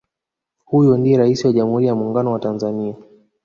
Huyo 0.65 0.97
ndiye 0.97 1.17
Rais 1.17 1.45
wa 1.45 1.51
jamhuri 1.53 1.87
ya 1.87 1.95
Muungano 1.95 2.31
wa 2.31 2.39
Tanzania 2.39 2.95